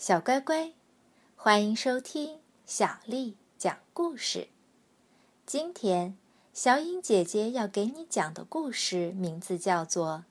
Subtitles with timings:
[0.00, 0.72] 小乖乖，
[1.36, 4.48] 欢迎收听小丽讲故事。
[5.44, 6.16] 今天，
[6.54, 10.24] 小颖姐姐要给你讲的故事名字叫做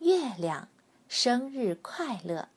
[0.04, 0.66] 《月亮
[1.06, 2.48] 生日快乐》。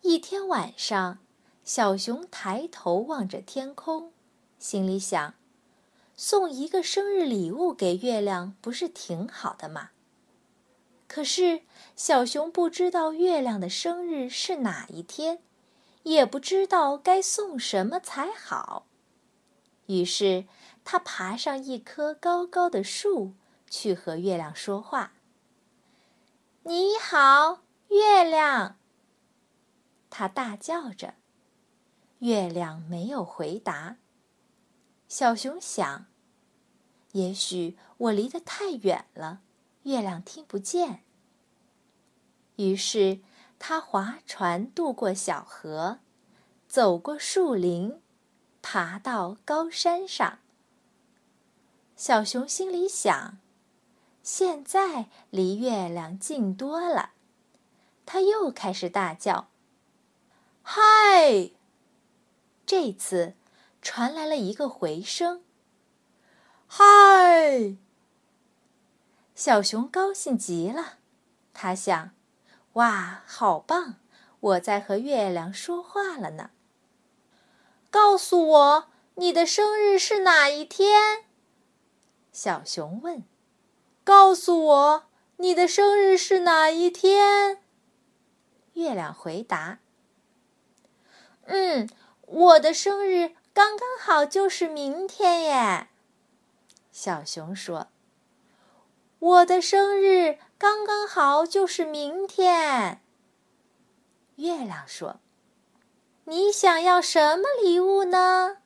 [0.00, 1.18] 一天晚上，
[1.62, 4.14] 小熊抬头望着天空，
[4.58, 5.34] 心里想：
[6.16, 9.90] 送一个生日礼物给月亮，不是挺好的吗？
[11.08, 11.62] 可是，
[11.96, 15.42] 小熊不知道月亮的生日是哪一天，
[16.02, 18.86] 也不知道该送什么才好。
[19.86, 20.46] 于是，
[20.84, 23.32] 它爬上一棵高高的树，
[23.70, 25.14] 去和月亮说话
[26.64, 28.76] ：“你好，月亮！”
[30.10, 31.14] 他大叫着。
[32.18, 33.96] 月亮没有回答。
[35.08, 36.06] 小熊想
[37.12, 39.40] ：“也许我离得太远了。”
[39.84, 41.02] 月亮听不见，
[42.58, 43.20] 于是
[43.58, 46.00] 他划船渡过小河，
[46.66, 48.00] 走过树林，
[48.62, 50.40] 爬到高山上。
[51.94, 53.38] 小熊心里想
[54.22, 57.12] ：“现在离月亮近多了。”
[58.04, 59.48] 他又开始大叫
[60.62, 61.50] ：“嗨！”
[62.66, 63.34] 这次
[63.80, 65.44] 传来了一个回声
[66.66, 67.76] ：“嗨！”
[69.36, 70.98] 小熊高兴极了，
[71.54, 72.10] 他想
[72.78, 73.96] ：“哇，好棒！
[74.40, 76.50] 我在和月亮说话了呢。”
[77.90, 81.24] 告诉我，你的生日是哪一天？
[82.30, 83.24] 小熊问。
[84.04, 85.04] “告诉我，
[85.38, 87.62] 你的生日是哪一天？”
[88.74, 89.80] 月亮回答。
[91.46, 91.88] “嗯，
[92.26, 95.88] 我的生日刚刚好就是明天耶。”
[96.92, 97.88] 小熊说。
[99.18, 103.02] 我的生日刚刚好，就是明天。
[104.36, 105.20] 月亮说
[106.26, 108.58] ：“你想要什么礼物呢？”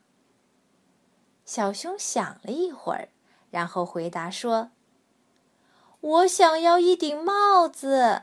[1.47, 3.09] 小熊想了一会儿，
[3.51, 4.71] 然后回答说
[6.01, 8.23] ：“我想要一顶帽子。”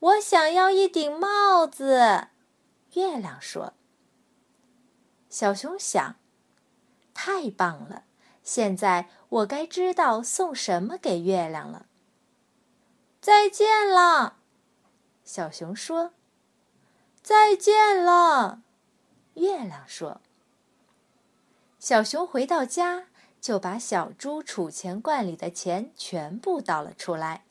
[0.00, 2.28] 我想要一顶帽子。
[2.94, 3.72] 月亮说
[5.30, 6.16] ：“小熊想，
[7.14, 8.04] 太棒了。”
[8.42, 11.86] 现在我该知道送什么给月亮了。
[13.20, 14.38] 再见了，
[15.24, 16.12] 小熊说。
[17.22, 18.62] 再见了，
[19.34, 20.20] 月亮说。
[21.78, 23.06] 小熊回到家，
[23.40, 27.44] 就把小猪储钱罐里的钱全部倒了出来。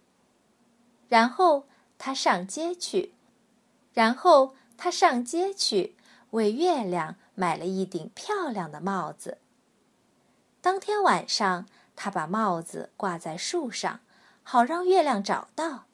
[1.07, 3.13] 然后他上街去，
[3.93, 5.95] 然后他上街去
[6.31, 9.37] 为月亮买了一顶漂亮的帽子。
[10.61, 14.01] 当天晚上，他把帽子挂在树上，
[14.43, 15.85] 好让月亮找到。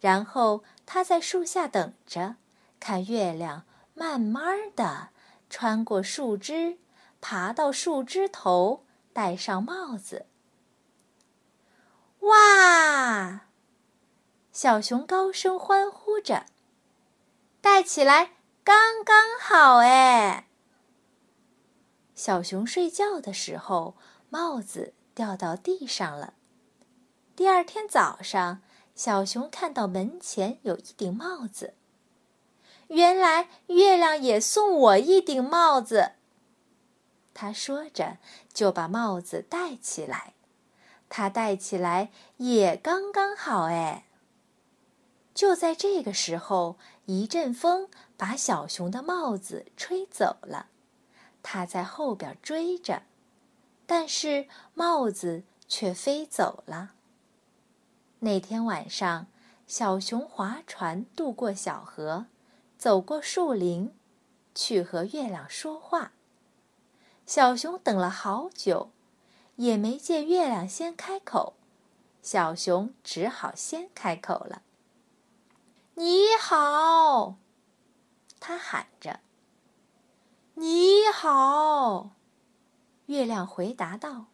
[0.00, 2.36] 然后他在树下等着，
[2.78, 5.08] 看月亮慢慢的
[5.48, 6.78] 穿过树枝，
[7.22, 8.84] 爬到树枝头，
[9.14, 10.26] 戴上帽子。
[12.20, 13.46] 哇！
[14.52, 16.46] 小熊高声欢呼着
[17.60, 18.32] ：“戴起来
[18.62, 20.48] 刚刚好哎！”
[22.14, 23.94] 小熊睡觉的时候，
[24.30, 26.34] 帽子掉到地上了。
[27.34, 28.62] 第二天早上，
[28.94, 31.74] 小熊看到门前有一顶帽子。
[32.88, 36.12] 原来月亮也送我一顶帽子。
[37.32, 38.18] 他说着，
[38.52, 40.34] 就把帽子戴起来。
[41.08, 44.04] 他戴起来也刚刚好哎。
[45.34, 46.76] 就在这个时候，
[47.06, 50.68] 一阵风把小熊的帽子吹走了。
[51.44, 53.02] 他在后边追着，
[53.86, 56.92] 但是帽子却飞走了。
[58.20, 59.26] 那天晚上，
[59.66, 62.26] 小熊划船渡过小河，
[62.78, 63.94] 走过树林，
[64.54, 66.12] 去和月亮说话。
[67.26, 68.90] 小熊等了好久，
[69.56, 71.52] 也没见月亮先开口，
[72.22, 74.62] 小熊只好先开口了
[75.94, 77.36] ：“你好！”
[78.40, 79.20] 他喊着。
[80.56, 82.10] 你好，
[83.06, 84.26] 月亮回答道：“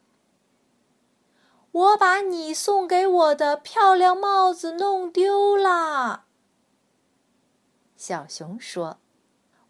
[1.73, 6.27] 我把你送给我的漂亮帽子弄丢了。”
[7.97, 8.99] 小熊说：“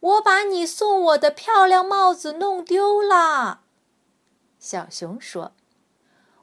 [0.00, 3.62] 我把你送我的漂亮帽子弄丢了。”
[4.58, 5.52] 小熊说：“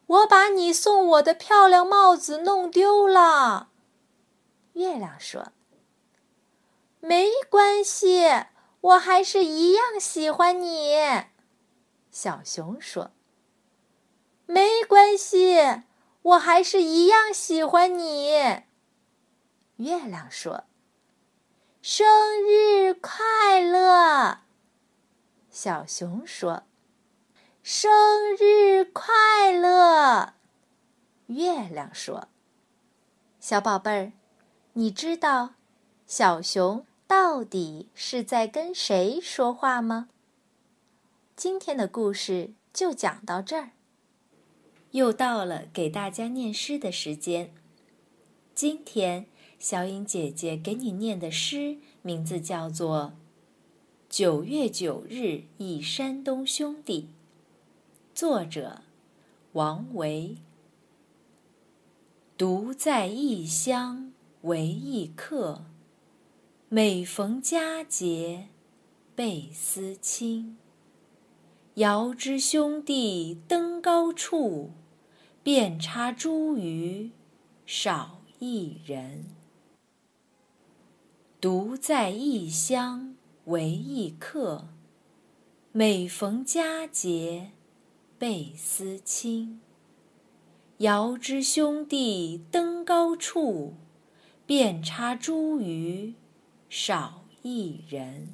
[0.07, 3.71] 我把你送我的漂亮帽子弄丢了。”
[4.71, 5.51] 月亮说
[7.01, 8.23] ：“没关系。”
[8.81, 10.95] 我还是一样喜欢你，
[12.11, 13.11] 小熊说。
[14.45, 15.83] 没关系，
[16.21, 18.31] 我还是一样喜欢你，
[19.77, 20.63] 月亮说。
[21.81, 22.05] 生
[22.43, 24.39] 日快乐！”
[25.49, 26.63] 小熊说
[27.63, 30.33] ：“生日快乐！”
[31.27, 32.27] 月亮说
[33.39, 34.11] ：“小宝贝儿，
[34.73, 35.55] 你知道
[36.05, 40.09] 小熊到底是在跟谁说话吗？”
[41.35, 43.71] 今天的故事就讲到这儿。
[44.91, 47.51] 又到了给大家念诗的时间。
[48.55, 49.27] 今天
[49.59, 53.13] 小颖姐姐给你念的诗名字叫做
[54.09, 57.09] 《九月九日忆山东兄弟》，
[58.17, 58.81] 作者
[59.53, 60.37] 王维。
[62.35, 65.65] 独在异乡为异客，
[66.69, 68.49] 每逢佳节
[69.15, 70.57] 倍思亲。
[71.75, 74.71] 遥知兄弟登高处，
[75.41, 77.11] 遍插茱萸
[77.65, 79.27] 少一人。
[81.39, 83.15] 独在异乡
[83.45, 84.67] 为异客，
[85.71, 87.51] 每逢佳节
[88.19, 89.61] 倍思亲。
[90.79, 93.75] 遥知兄弟登高处，
[94.45, 96.13] 遍插茱萸
[96.69, 98.29] 少一人。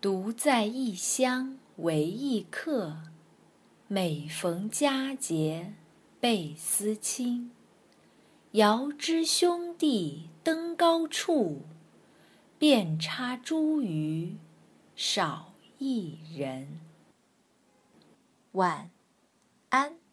[0.00, 2.98] 独在异乡为异客，
[3.88, 5.74] 每逢佳节
[6.20, 7.50] 倍思亲。
[8.52, 11.62] 遥知兄弟登高处，
[12.58, 14.36] 遍插茱萸
[14.94, 16.80] 少一人。
[18.52, 18.90] 晚
[19.68, 20.05] 安。